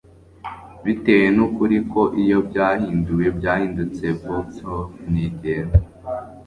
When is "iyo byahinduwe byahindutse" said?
2.23-4.05